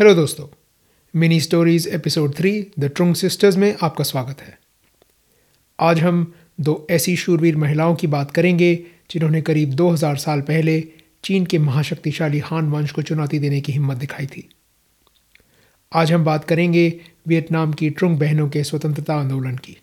Hello 0.00 0.14
दोस्तों, 0.14 0.46
mini 1.14 1.40
stories 1.40 1.88
episode 1.88 2.34
three, 2.34 2.66
the 2.78 2.84
Trung 2.84 3.14
sisters 3.14 3.56
में 3.56 3.76
आपका 3.82 4.04
स्वागत 4.04 4.40
है। 4.40 4.58
आज 5.80 6.00
हम 6.00 6.34
दो 6.60 6.86
ऐसी 6.90 7.16
शूरवीर 7.16 7.56
महिलाओं 7.56 7.94
की 7.94 8.06
बात 8.06 8.30
करेंगे, 8.30 8.74
जिन्होंने 9.10 9.42
करीब 9.42 9.70
2000 9.70 10.16
साल 10.16 10.40
पहले 10.40 10.88
चीन 11.24 11.46
के 11.46 11.58
महाशक्तिशाली 11.58 12.38
हान 12.38 12.70
वंश 12.70 12.90
को 12.90 13.02
चुनौती 13.02 13.38
देने 13.38 13.60
की 13.60 13.72
हिम्मत 13.72 13.96
दिखाई 13.96 14.26
थी। 14.26 14.48
आज 15.92 16.12
हम 16.12 16.24
बात 16.24 16.44
करेंगे 16.44 17.00
वियतनाम 17.26 17.72
की 17.72 17.90
ट्रुंग 17.90 18.18
बहनों 18.18 18.48
के 18.48 18.64
स्वतंत्रता 18.64 19.14
आंदोलन 19.14 19.56
की, 19.56 19.76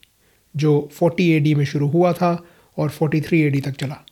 जो 0.55 0.89
40 0.99 1.31
एडी 1.31 1.55
में 1.55 1.65
शुरू 1.65 1.87
हुआ 1.87 2.13
था 2.13 2.47
और 2.77 2.89
43 2.89 3.43
एडी 3.43 3.61
तक 3.61 3.71
चला। 3.71 4.05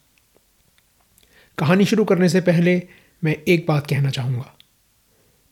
कहानी 1.58 1.86
शुरू 1.86 2.06
करने 2.06 2.30
से 2.30 2.42
पहले 2.42 2.84
मैं 3.24 3.36
एक 3.48 3.66
बात 3.68 3.88
कहना 3.88 4.10
चाहूँगा। 4.10 4.58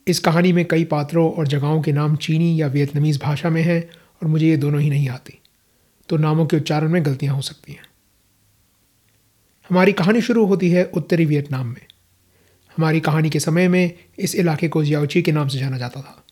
इस 0.10 0.20
कहानी 0.20 0.54
में 0.54 0.66
कई 0.66 0.84
पात्रों 0.84 1.32
और 1.32 1.48
जगहों 1.48 1.82
के 1.82 1.92
नाम 1.92 2.16
चीनी 2.16 2.62
या 2.62 2.68
वियतनामीज़ 2.68 3.20
भाषा 3.20 3.50
में 3.50 3.62
हैं 3.62 3.82
और 4.22 4.28
मुझे 4.28 4.48
ये 4.48 4.58
दोनों 4.58 4.82
ही 4.82 4.90
नहीं 4.90 5.10
आती। 5.10 5.40
तो 6.10 6.18
नामों 6.18 6.46
के 6.46 6.58
उच्चारण 6.58 6.90
में 6.90 7.06
गलतियाँ 7.06 7.36
हो 7.36 7.42
सकती 7.42 7.74
हैं। 7.74 7.88
हमारी 9.70 9.92
कहानी 9.94 10.22
शुरू 10.22 10.46
होती 10.46 10.70
है 10.70 10.84
उत्तरी 10.84 11.26
वियतनाम 11.26 11.68
में। 11.68 11.86
हमारी 12.78 13.00
कहानी 13.00 13.30
के 13.30 13.40
समय 13.40 13.68
में 13.68 13.92
इस 14.20 14.36
इलाके 14.36 14.68
को 14.68 14.84
जियाओची 14.84 15.22
के 15.22 15.32
नाम 15.32 15.48
से 15.48 15.60
जाना 15.60 15.78
जाता 15.78 16.02
था। 16.02 16.24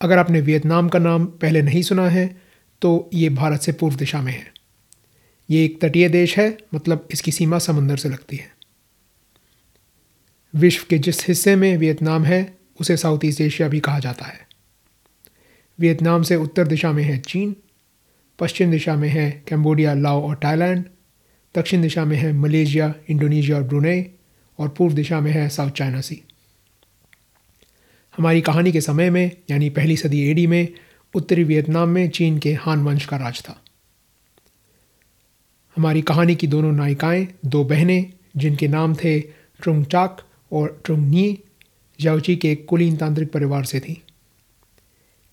अगर 0.00 0.18
आपने 0.18 0.40
वियतनाम 0.40 0.88
का 0.88 0.98
नाम 0.98 1.24
पहले 1.24 1.62
नहीं 1.62 1.82
सुना 1.82 2.08
है 2.08 2.26
तो 2.82 3.10
ये 3.14 3.28
भारत 3.28 3.60
से 3.60 3.72
पूर्व 3.72 3.96
दिशा 3.96 4.22
में 4.22 4.32
है। 4.32 4.52
ये 5.50 5.64
एक 5.64 5.80
तटीय 5.82 6.08
देश 6.08 6.38
है 6.38 6.56
मतलब 6.74 7.08
इसकी 7.10 7.32
सीमा 7.32 7.58
समंदर 7.58 7.96
से 7.96 8.08
लगती 8.08 8.36
है। 8.36 8.50
विश्व 10.54 10.86
के 10.90 10.98
जिस 10.98 11.28
हिस्से 11.28 11.56
में 11.56 11.76
वियतनाम 11.76 12.24
है, 12.24 12.58
उसे 12.80 12.96
साउथ 12.96 13.18
ईस्ट 13.24 13.40
एशिया 13.40 13.68
भी 13.68 13.80
कहा 13.80 13.98
जाता 13.98 14.26
है। 14.26 14.46
वियतनाम 15.80 16.22
से 16.22 16.36
उत्तर 16.36 16.66
दिशा 16.66 16.92
में 16.92 17.02
है 17.02 17.18
चीन, 17.18 17.56
पश्चिम 18.38 18.70
दिशा 18.70 18.96
में 18.96 19.08
है 19.08 19.42
कैम्बोडिया, 19.48 19.94
लाओ 19.94 20.28
और 20.28 20.40
थाईलैंड, 20.44 20.84
दक्षिण 21.54 21.82
दिशा 21.82 22.04
में 22.04 22.16
है 22.16 22.32
मलेशिया, 22.32 22.94
इंडोनेशिया 23.10 23.56
और 23.56 23.62
ब्रुनेई, 23.62 24.10
और 24.58 24.68
पूर्व 24.68 24.94
दिशा 24.94 25.20
में 25.20 25.32
है 25.32 25.48
साउथ 25.48 25.70
चाइना 25.70 26.00
सी। 26.00 26.22
हमारी 28.16 28.40
कहानी 28.40 28.72
के 28.72 28.80
समय 28.80 29.10
में, 29.10 29.36
यानी 29.50 29.70
पहली 29.70 29.96
सदी 29.96 30.30
एडी 30.30 30.46
में, 30.46 30.68
उत्तरी 31.14 31.44
वियतनाम 31.44 31.88
में 31.88 32.10
चीन 32.10 32.38
के 32.38 32.54
हान 32.54 32.84
वंश 32.84 33.06
का 33.06 33.16
राज 33.16 33.40
था। 33.40 33.64
हमारी 35.76 36.02
कहानी 36.02 36.34
की 36.34 36.46
दोनों 36.46 36.72
नायिकाएँ, 36.72 37.28
दो 37.46 37.64
बहनें, 37.64 38.12
जिनके 38.36 38.68
नाम 38.68 38.94
थे 38.94 39.20
ट्रुंगचाक 39.60 40.22
और 40.52 40.80
ट्रुंगनी 40.84 41.38
जाउची 41.98 42.36
के 42.36 42.54
कुलीन 42.54 42.96
तांत्रिक 42.96 43.32
परिवार 43.32 43.64
से 43.64 43.80
थी। 43.80 44.02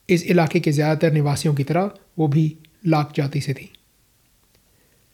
इस 0.10 0.24
इलाके 0.24 0.60
के 0.60 0.72
ज़्यादातर 0.72 1.12
निवासियों 1.14 1.54
की 1.56 1.64
तरह 1.64 1.92
वो 2.20 2.28
भी 2.28 2.56
लाख 2.88 3.14
जाति 3.16 3.42
से 3.42 3.54
थी। 3.54 3.70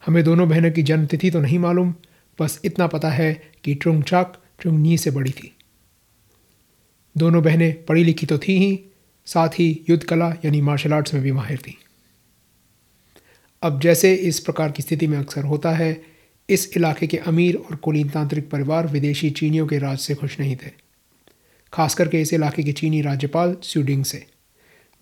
हमें 0.03 0.23
दोनों 0.23 0.47
बहनों 0.49 0.71
की 0.71 0.83
जन्म 0.83 1.05
तिथि 1.05 1.31
तो 1.31 1.39
नहीं 1.41 1.59
मालूम, 1.59 1.93
बस 2.39 2.59
इतना 2.65 2.87
पता 2.87 3.09
है 3.09 3.33
कि 3.63 3.75
ट्रुंगचाक 3.75 4.41
ट्रुंगनी 4.59 4.97
से 4.97 5.11
बड़ी 5.11 5.31
थी। 5.31 5.51
दोनों 7.15 7.43
बहनें 7.43 7.83
पढ़ी 7.85 8.03
लिखी 8.03 8.25
तो 8.25 8.37
थी 8.37 8.57
ही, 8.59 8.79
साथ 9.27 9.59
ही 9.59 9.85
युद्ध 9.89 10.03
कला 10.03 10.29
यानी 10.45 10.61
मार्शल 10.61 10.93
आर्ट्स 10.93 11.13
में 11.13 11.23
भी 11.23 11.31
माहिर 11.31 11.57
थी। 11.57 11.77
अब 13.63 13.79
जैसे 13.81 14.13
इस 14.13 14.39
प्रकार 14.39 14.71
की 14.71 14.83
स्थिति 14.83 15.07
में 15.07 15.17
अक्सर 15.17 15.43
होता 15.43 15.71
है 15.71 15.93
इस 16.49 16.69
इलाके 16.77 17.07
के 17.07 17.17
अमीर 17.17 17.55
और 17.55 17.75
कुलीन 17.75 18.09
तांत्रिक 18.09 18.49
परिवार 18.49 18.87
विदेशी 18.87 19.29
चीनियों 19.29 19.67
के 19.67 19.77
राज 19.77 19.97
से 19.97 20.15
खुश 20.15 20.39
नहीं 20.39 20.55
थे 20.55 20.71
खास 21.73 21.95
करके 21.95 22.21
इस 22.21 22.33
इलाके 22.33 22.63
के 22.63 22.71
चीनी 22.71 23.01
राज्यपाल 23.01 23.55
स्यूडिंग 23.63 24.03
से, 24.05 24.25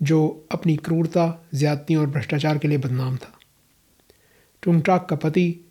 जो 0.02 0.48
अपनी 0.52 0.76
क्रूरता, 0.76 1.50
ज्यादती 1.54 1.96
और 1.96 2.08
भ्रष्टाचार 2.08 2.58
के 2.58 2.68
लिए 2.68 2.78
बदनाम 2.78 3.18
था। 3.18 3.34
टुंगटाक 4.64 5.08
का 5.10 5.16
पति 5.16 5.66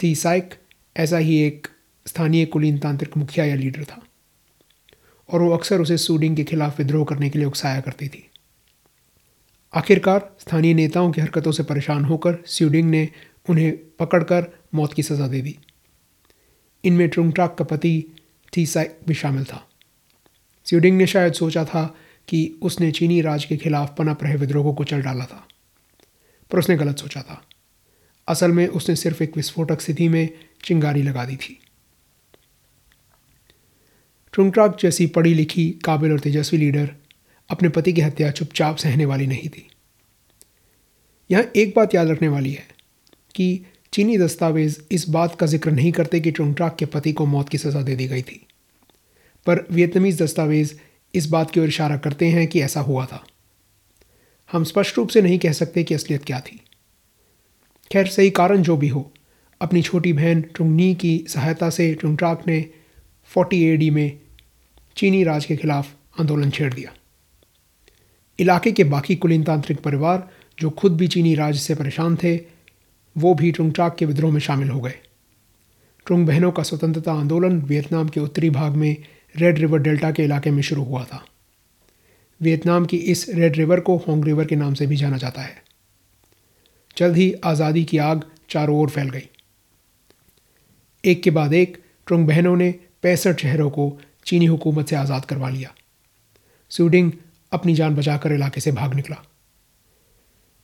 टी 0.00 0.14
साइक 0.14 0.54
ऐसा 0.96 1.18
ही 1.18 1.40
एक 1.42 1.66
स्थानीय 2.06 2.44
कुलीन 2.44 2.78
तांत्रिक 2.78 3.16
मुखिया 3.16 3.46
या 3.46 3.54
लीडर 3.54 3.84
था, 3.84 4.02
और 5.28 5.42
वो 5.42 5.50
अक्सर 5.50 5.80
उसे 5.80 5.96
सूडिंग 5.98 6.36
के 6.36 6.44
खिलाफ 6.44 6.78
विद्रोह 6.78 7.04
करने 7.04 7.30
के 7.30 7.38
लिए 7.38 7.46
उकसाया 7.46 7.80
करती 7.80 8.08
थी। 8.08 8.26
आखिरकार 9.74 10.30
स्थानीय 10.40 10.74
नेताओं 10.74 11.12
की 11.12 11.20
हरकतों 11.20 11.52
से 11.52 11.62
परेशान 11.62 12.04
होकर 12.04 12.38
स्यूडिंग 12.46 12.90
ने 12.90 13.08
उन्हें 13.48 13.72
पकड़कर 13.98 14.59
मौत 14.72 14.92
की 14.92 15.02
सज़ा 15.02 15.26
दे 15.28 15.40
दी। 15.42 15.56
इनमें 16.84 17.08
ट्रुंगट्राक 17.08 17.54
का 17.58 17.64
पति 17.64 17.92
टीसा 18.52 18.84
भी 19.08 19.14
शामिल 19.14 19.44
था। 19.44 19.66
स्यूडिंग 20.66 20.96
ने 20.98 21.06
शायद 21.06 21.32
सोचा 21.32 21.64
था 21.64 21.84
कि 22.28 22.58
उसने 22.62 22.90
चीनी 22.92 23.20
राज 23.20 23.44
के 23.44 23.56
खिलाफ 23.56 23.94
पनप 23.98 24.22
रहे 24.24 24.36
विद्रोहों 24.36 24.74
को 24.74 24.84
चल 24.84 25.02
डाला 25.02 25.24
था, 25.24 25.46
पर 26.50 26.58
उसने 26.58 26.76
गलत 26.76 26.98
सोचा 26.98 27.22
था। 27.22 27.42
असल 28.28 28.52
में 28.52 28.66
उसने 28.68 28.96
सिर्फ़ 28.96 29.22
एक 29.22 29.36
विस्फोटक 29.36 29.80
स्थिति 29.80 30.08
में 30.08 30.28
चिंगारी 30.64 31.02
लगा 31.02 31.24
दी 31.24 31.36
थी। 31.36 31.58
ट्रुंगट्राक 34.34 34.76
जैसी 34.80 35.06
पढ़ी 35.06 35.34
लिखी, 35.34 35.70
काबिल 35.84 36.12
और 36.12 36.20
तेजस्वी 36.20 36.58
लीडर 36.58 36.94
अपने 37.50 37.68
पति 37.68 37.92
की 37.92 38.00
हत्या 38.00 38.30
चुपचाप 38.30 38.76
सहने 38.76 39.04
वाली 39.04 39.26
नहीं 39.26 39.48
थी। 39.48 39.66
यहाँ 41.30 41.44
एक 41.56 41.72
बात 41.76 41.94
याद 41.94 42.08
रखने 42.08 42.28
वाली 42.28 42.52
है 42.52 42.66
कि 43.34 43.66
चीनी 43.92 44.18
दस्तावेज़ 44.18 44.78
इस 44.90 45.08
बात 45.08 45.34
का 45.34 45.46
ज़िक्र 45.46 45.70
नहीं 45.70 45.92
करते 45.92 46.20
कि 46.20 46.30
ट्रुंगट्राक 46.30 46.76
के 46.76 46.86
पति 46.86 47.12
को 47.12 47.26
मौत 47.26 47.48
की 47.48 47.58
सज़ा 47.58 47.82
दे 47.82 47.96
दी 47.96 48.06
गई 48.08 48.22
थी। 48.22 48.46
पर 49.46 49.66
वियतनामीज 49.72 50.22
दस्तावेज़ 50.22 50.74
इस 51.14 51.26
बात 51.26 51.50
की 51.50 51.60
ओर 51.60 51.68
इशारा 51.68 51.96
करते 51.96 52.26
हैं 52.26 52.46
कि 52.46 52.60
ऐसा 52.60 52.80
हुआ 52.80 53.06
था। 53.06 53.24
हम 54.52 54.64
स्पष्ट 54.64 54.98
रूप 54.98 55.08
से 55.08 55.22
नहीं 55.22 55.38
कह 55.38 55.52
सकते 55.52 55.82
कि 55.84 55.94
असलियत 55.94 56.24
क्या 56.24 56.40
थी। 56.40 56.60
खैर, 57.92 58.06
सही 58.06 58.30
कारण 58.30 58.62
जो 58.62 58.76
भी 58.76 58.88
हो, 58.88 59.12
अपनी 59.60 59.82
छोटी 59.82 60.12
बहन 60.12 60.42
ट्रुंगनी 60.42 60.94
की 60.94 61.24
सहायता 61.28 61.70
से 61.70 61.94
ट्रुंगट्राक 61.94 62.46
ने 62.46 62.70
फोर्टी 63.30 63.62
एडी 63.64 63.90
में 63.90 64.20
चीनी 64.96 65.24
राज 65.24 65.44
के 65.44 65.56
खिलाफ 65.56 65.94
आंदोलन 66.20 66.50
छेड़ 66.50 66.74
दिया। 66.74 66.92
इलाके 68.38 68.72
के 68.72 68.84
बाकी 68.84 69.16
कुलीन 69.16 69.44
तांत्रिक 69.44 69.80
परिवार, 69.80 70.28
जो 70.58 70.70
खुद 70.70 70.96
भी 70.96 71.08
चीनी 71.08 71.34
राज 71.34 71.56
से 71.56 71.74
परेशान 71.74 72.16
थे 72.16 72.59
वो 73.20 73.34
भी 73.34 73.50
ट्रुंगट्राक 73.52 73.96
के 73.96 74.06
विद्रोह 74.06 74.32
में 74.32 74.40
शामिल 74.40 74.70
हो 74.70 74.80
गए। 74.80 74.94
ट्रुंग 76.06 76.26
बहनों 76.26 76.50
का 76.52 76.62
स्वतंत्रता 76.62 77.12
आंदोलन 77.12 77.60
वियतनाम 77.60 78.08
के 78.08 78.20
उत्तरी 78.20 78.50
भाग 78.50 78.76
में 78.76 78.96
रेड 79.34 79.58
रिवर 79.58 79.78
डेल्टा 79.78 80.10
के 80.10 80.24
इलाके 80.24 80.50
में 80.50 80.62
शुरू 80.62 80.84
हुआ 80.84 81.04
था। 81.04 81.24
वियतनाम 82.40 82.84
की 82.84 82.96
इस 82.96 83.28
रेड 83.28 83.56
रिवर 83.56 83.80
को 83.80 83.96
होंग 83.96 84.24
रिवर 84.24 84.46
के 84.46 84.56
नाम 84.56 84.74
से 84.74 84.86
भी 84.86 84.96
जाना 84.96 85.16
जाता 85.16 85.42
है। 85.42 85.62
जल्द 86.96 87.16
ही 87.16 87.32
आज़ादी 87.44 87.84
की 87.84 87.98
आग 87.98 88.24
चारों 88.50 88.78
ओर 88.78 88.90
फैल 88.90 89.10
गई। 89.10 89.28
एक 91.04 91.22
के 91.22 91.30
बाद 91.30 91.54
एक, 91.54 91.82
ट्रुंग 92.06 92.26
बहनों 92.26 92.56
ने 92.56 92.70
पैंसठ 93.02 93.40
शहरों 93.40 93.70
को 93.70 93.98
चीनी 94.26 94.46
हुकूमत 94.46 94.88
से 94.88 94.96
आज़ाद 94.96 95.24
करवा 95.24 95.48
लिया। 95.48 95.74
सूडिंग 96.70 97.12
अपनी 97.52 97.74
जान 97.74 97.94
बचाकर 97.94 98.32
इलाके 98.32 98.60
से 98.60 98.72
भाग 98.72 98.94
निकला। 98.94 99.16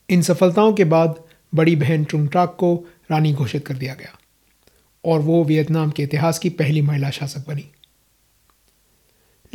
इन 0.09 0.21
सफलताओं 0.21 0.73
के 0.73 0.83
बाद 0.83 1.23
बड़ी 1.55 1.75
बहन 1.75 2.03
ट्रुंगट्राक 2.03 2.57
को 2.59 2.85
रानी 3.11 3.33
घोषित 3.33 3.67
कर 3.67 3.73
दिया 3.73 3.93
गया 3.93 4.19
और 5.05 5.19
वो 5.19 5.43
वियतनाम 5.43 5.91
के 5.91 6.03
इतिहास 6.03 6.39
की 6.39 6.49
पहली 6.49 6.81
महिला 6.81 7.09
शासक 7.09 7.47
बनी। 7.47 7.65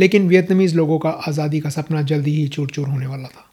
लेकिन 0.00 0.28
वियतनामीज 0.28 0.74
लोगों 0.74 0.98
का 0.98 1.10
आज़ादी 1.10 1.60
का 1.60 1.70
सपना 1.70 2.02
जल्दी 2.02 2.34
ही 2.34 2.48
चूर 2.48 2.70
चूर 2.70 2.88
होने 2.88 3.06
वाला 3.06 3.28
था। 3.28 3.52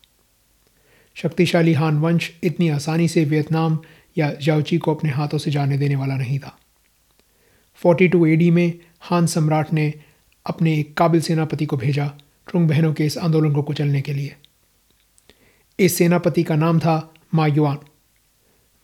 शक्तिशाली 1.16 1.74
हान 1.74 1.98
वंश 1.98 2.32
इतनी 2.44 2.70
आसानी 2.70 3.08
से 3.08 3.26
वियतनाम 3.26 3.80
या 4.18 4.34
जाउची 4.34 4.78
को 4.78 4.96
अपने 4.96 5.10
हाथों 5.10 5.38
से 5.38 5.52
जाने 5.52 5.78
देने 5.78 5.96
वाला 5.96 6.16
नहीं 6.16 6.40
था। 6.40 6.60
42 7.86 8.28
एडी 8.28 8.52
में 8.52 8.80
हान 9.00 9.26
सम्राट 9.26 9.74
ने 9.74 9.94
अपने 10.46 10.80
एक 10.80 10.98
काबिल 10.98 11.22
सेनापति 11.22 11.66
को 11.66 11.78
भेजा 11.78 12.14
ट्रुंग 12.48 12.70
बहनों 12.70 12.94
के 12.94 13.06
इस 13.06 13.18
आंदोलन 13.18 13.54
को 13.54 13.64
कुचलने 13.64 14.02
के 14.02 14.14
लिए। 14.14 14.36
इस 15.80 15.98
सेनापति 15.98 16.44
का 16.44 16.56
नाम 16.56 16.80
था 16.80 17.14
मा 17.34 17.42
मायुआन 17.42 17.78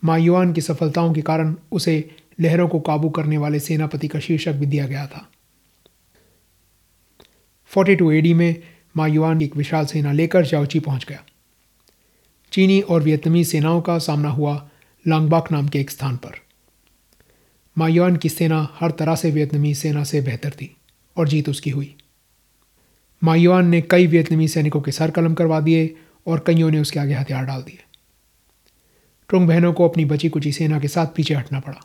मायुआन 0.04 0.52
की 0.52 0.60
सफलताओं 0.60 1.12
के 1.12 1.22
कारण 1.22 1.56
उसे 1.72 2.10
लहरों 2.40 2.68
को 2.68 2.80
काबू 2.80 3.08
करने 3.08 3.38
वाले 3.38 3.60
सेनापति 3.60 4.08
का 4.08 4.20
शीर्षक 4.20 4.52
भी 4.52 4.66
दिया 4.66 4.86
गया 4.86 5.06
था। 5.06 5.30
42 7.76 8.12
एडी 8.12 8.34
में 8.34 8.62
मायुआन 8.96 9.42
एक 9.42 9.56
विशाल 9.56 9.86
सेना 9.86 10.12
लेकर 10.12 10.46
जाओची 10.46 10.80
पहुँच 10.80 11.06
गया। 11.08 11.24
चीनी 12.52 12.80
और 12.80 13.02
वियतनामी 13.02 13.44
सेनाओं 13.44 13.80
का 13.80 13.98
सामना 13.98 14.28
हुआ 14.28 14.70
लांगबाक 15.08 15.52
नाम 15.52 15.68
के 15.68 15.80
एक 15.80 15.90
स्थान 15.90 16.16
पर। 16.16 16.40
मायुआन 17.78 18.16
की 18.16 18.28
सेना 18.28 18.76
हर 18.80 18.90
तरह 18.90 19.14
से 19.14 19.30
वियतनामी 19.30 19.74
सेना 19.74 20.04
से 20.04 20.20
बेहतर 20.20 20.50
थी 20.50 20.76
और 21.16 21.28
जीत 21.28 21.48
उसकी 21.48 21.70
हुई। 21.70 21.94
मायुआन 23.24 23.66
ने 23.66 23.80
कई 23.80 24.06
वियतनामी 24.06 24.48
सैनिकों 24.48 24.80
के 24.80 24.92
सर 24.92 25.10
कलम 25.10 25.34
करवा 25.34 25.60
दिए 25.60 25.96
और 26.26 26.44
कईयों 26.46 26.70
ने 26.70 26.78
उसके 26.78 26.98
आगे 26.98 27.14
हथियार 27.14 27.44
डाल 27.44 27.62
दिए। 27.62 27.78
ट्रुंग 29.28 29.48
बहनों 29.48 29.72
को 29.72 29.88
अपनी 29.88 30.04
बची 30.04 30.28
कुची 30.28 30.52
सेना 30.52 30.80
के 30.80 30.88
साथ 30.88 31.06
पीछे 31.06 31.34
हटना 31.34 31.60
पड़ा। 31.60 31.80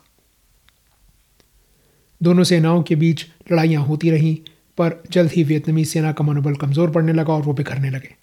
दोनों 2.22 2.44
सेनाओं 2.44 2.82
के 2.82 2.96
बीच 2.96 3.26
लड़ाइयाँ 3.52 3.82
होती 3.82 4.10
रहीं, 4.10 4.36
पर 4.78 5.02
जल्द 5.10 5.30
ही 5.32 5.44
वियतनामी 5.44 5.84
सेना 5.84 6.12
का 6.12 6.24
मनोबल 6.24 6.54
कमज़ोर 6.54 6.90
पड़ने 6.90 7.12
लगा 7.12 7.32
और 7.32 7.42
वो 7.42 7.52
बिखरने 7.52 7.90
लगे। 7.90 8.14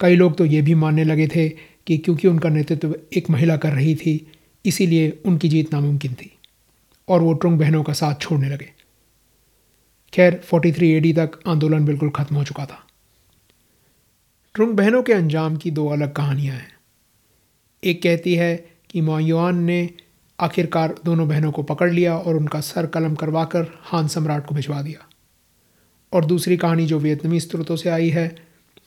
कई 0.00 0.16
लोग 0.16 0.36
तो 0.36 0.44
ये 0.44 0.62
भी 0.62 0.74
मानने 0.74 1.04
लगे 1.04 1.26
थे 1.26 1.48
कि 1.86 1.98
क्योंकि 1.98 2.28
उनका 2.28 2.48
नेतृत्व 2.48 2.96
एक 3.16 3.30
महिला 3.30 3.56
कर 3.56 3.72
रही 3.72 3.94
थी, 3.94 4.32
इसीलिए 4.64 5.22
उनकी 5.26 5.48
जीत 5.48 5.72
नामुमकिन 5.72 6.14
थी, 6.14 6.38
और 7.08 7.20
वो 7.20 7.32
ट्रुंग 7.32 7.58
बहनों 7.58 7.82
का 7.82 7.92
साथ 7.92 8.14
छोड़ने 8.14 8.48
लगे। 8.48 8.72
खैर 10.12 10.40
43 10.52 10.92
एडी 10.92 11.12
तक 11.12 11.30
आंदोलन 11.46 11.84
बिल्कुल 11.84 12.10
खत्म 12.10 12.36
हो 12.36 12.44
चुका 12.44 12.66
था। 12.66 12.86
ट्रुंग 14.54 14.72
बहनों 14.72 15.02
के 15.02 15.12
अंजाम 15.12 15.56
की 15.56 15.70
दो 15.70 15.88
अलग 15.88 16.12
कहानियाँ 16.12 16.56
हैं। 16.56 16.79
एक 17.82 18.02
कहती 18.02 18.34
है 18.34 18.54
कि 18.90 19.00
मोयुआन 19.00 19.58
ने 19.58 19.90
आखिरकार 20.38 20.94
दोनों 21.04 21.28
बहनों 21.28 21.52
को 21.52 21.62
पकड़ 21.62 21.90
लिया 21.92 22.16
और 22.16 22.36
उनका 22.36 22.60
सर 22.60 22.86
कलम 22.86 23.14
करवाकर 23.14 23.66
हान 23.82 24.08
सम्राट 24.08 24.46
को 24.46 24.54
भिजवा 24.54 24.82
दिया। 24.82 25.06
और 26.12 26.24
दूसरी 26.24 26.56
कहानी 26.56 26.86
जो 26.86 26.98
वियतनामी 26.98 27.40
स्रोतों 27.40 27.76
से 27.76 27.88
आई 27.90 28.08
है, 28.08 28.28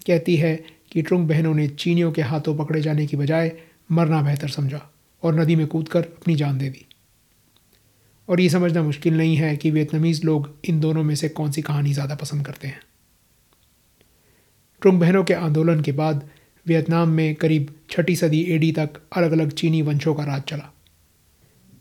कहती 0.08 0.36
है 0.36 0.56
कि 0.92 1.02
ट्रुंग 1.02 1.28
बहनों 1.28 1.54
ने 1.54 1.68
चीनियों 1.68 2.12
के 2.12 2.22
हाथों 2.22 2.56
पकड़े 2.56 2.82
जाने 2.82 3.08
की 3.08 3.18
बजाय 3.18 3.52
मरना 3.92 4.22
बेहतर 4.22 4.48
समझा 4.48 4.90
और 5.24 5.40
नदी 5.40 5.56
में 5.56 5.68
कूदकर 5.68 6.02
अपनी 6.02 6.36
जान 6.36 6.58
दे 6.58 6.70
दी। 6.70 6.86
और 8.30 8.42
ये 8.42 8.50
समझना 8.50 8.84
मुश्किल 8.84 9.18
नहीं 9.18 9.36
है 9.36 9.56
कि 9.58 9.72
वियतनामीज़ 9.72 10.26
लोग 10.26 10.50
इन 10.66 10.80
दोनों 10.80 11.04
में 11.04 11.16
से 11.16 11.30
कौन 11.30 11.52
सी 11.52 11.62
कहानी 11.62 11.94
ज़्यादा 11.94 12.16
पसंद 12.16 12.46
करते 12.46 12.68
हैं। 12.68 12.82
ट्रुंग 14.82 15.00
बहनों 15.00 15.24
के 15.24 15.34
आंदोलन 15.34 15.82
के 15.82 15.92
बाद 15.92 16.30
वियतनाम 16.68 17.10
में 17.10 17.36
करीब 17.36 17.76
छठी 17.90 18.16
सदी 18.16 18.42
एडी 18.44 18.72
तक 18.72 18.90
अलग 19.16 19.32
अलग 19.32 19.52
चीनी 19.52 19.82
वंशों 19.82 20.16
का 20.16 20.24
राज 20.24 20.42
चला। 20.42 20.74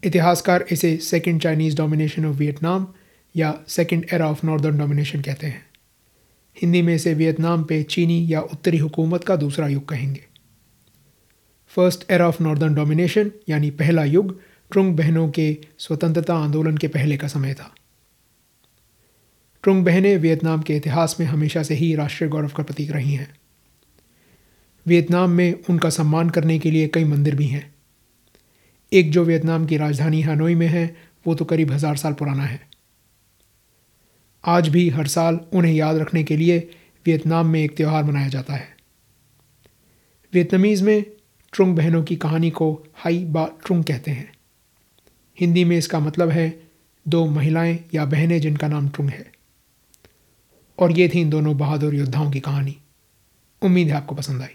इतिहासकार 0.04 0.64
इसे 0.70 0.96
second 0.96 1.42
Chinese 1.42 1.76
domination 1.76 2.26
of 2.26 2.36
Vietnam 2.36 2.86
या 3.36 3.60
second 3.68 4.06
era 4.12 4.30
of 4.30 4.46
northern 4.46 4.78
domination 4.78 5.20
कहते 5.20 5.46
हैं। 5.46 5.66
हिंदी 6.62 6.82
में 6.82 6.94
इसे 6.94 7.14
वियतनाम 7.14 7.64
पे 7.64 7.82
चीनी 7.82 8.26
या 8.28 8.40
उत्तरी 8.40 8.78
हुकूमत 8.78 9.24
का 9.24 9.36
दूसरा 9.36 9.68
युग 9.68 9.88
कहेंगे। 9.88 10.20
First 11.68 12.10
era 12.10 12.28
of 12.28 12.42
northern 12.42 12.74
domination 12.74 13.30
यानी 13.48 13.70
पहला 13.70 14.04
युग, 14.04 14.40
ट्रुंग 14.70 14.96
बहनों 14.96 15.30
के 15.30 15.58
स्वतंत्रता 15.78 16.34
आंदोलन 16.34 16.76
के 16.76 16.88
पहले 16.88 17.16
का 17.16 17.28
समय 17.28 17.54
था। 17.54 17.74
ट्रुंग 19.62 19.84
बहनें 19.84 20.16
वियतनाम 20.16 20.62
के 20.62 20.76
इतिहास 20.76 21.16
में 21.20 21.26
हमेशा 21.26 21.62
से 21.62 21.74
ही 21.74 21.94
राष्ट्रीय 21.94 22.30
गौरव 22.30 22.48
का 22.48 22.62
प्रतीक 22.62 22.90
रही 22.90 23.14
हैं। 23.14 23.34
वियतनाम 24.86 25.30
में 25.30 25.54
उनका 25.70 25.90
सम्मान 25.90 26.30
करने 26.30 26.58
के 26.58 26.70
लिए 26.70 26.88
कई 26.88 27.04
मंदिर 27.04 27.34
भी 27.34 27.46
हैं। 27.46 27.74
एक 28.92 29.10
जो 29.10 29.24
वियतनाम 29.24 29.66
की 29.66 29.76
राजधानी 29.76 30.22
हनोई 30.22 30.54
में 30.54 30.66
है, 30.66 30.96
वो 31.26 31.34
तो 31.34 31.44
करीब 31.44 31.72
हज़ार 31.72 31.96
साल 31.96 32.12
पुराना 32.12 32.44
है। 32.44 32.68
आज 34.44 34.68
भी 34.68 34.88
हर 34.88 35.06
साल 35.06 35.40
उन्हें 35.52 35.72
याद 35.72 35.96
रखने 35.96 36.24
के 36.24 36.36
लिए 36.36 36.70
वियतनाम 37.06 37.46
में 37.46 37.64
एक 37.64 37.76
त्यौहार 37.76 38.04
मनाया 38.04 38.28
जाता 38.28 38.54
है। 38.54 38.76
वियतनामीज़ 40.32 40.84
में 40.84 41.04
ट्रुंग 41.52 41.76
बहनों 41.76 42.02
की 42.02 42.16
कहानी 42.16 42.50
को 42.50 42.86
हाई 42.94 43.24
बा 43.24 43.46
ट्रुंग 43.46 43.84
कहते 43.84 44.10
हैं। 44.10 44.32
हिंदी 45.40 45.64
में 45.64 45.78
इसका 45.78 46.00
मतलब 46.00 46.28
है, 46.28 46.62
दो 47.08 47.26
महिलाएँ 47.26 47.78
या 47.94 48.04
बहनें 48.04 48.40
जिनका 48.40 48.68
नाम 48.68 48.88
ट्रुंग 48.88 49.10
है। 49.10 49.32
और 50.78 50.92
ये 50.92 51.08
थी 51.08 51.20
इन 51.20 51.30
दोनों 51.30 51.58
बहादुर 51.58 51.94
योद्धाओं 51.94 52.30
की 52.30 52.40
कहानी। 52.40 52.76
उम्मीद 53.62 53.88
है 53.88 53.94
आपको 53.94 54.14
पसंद 54.14 54.42
आई। 54.42 54.48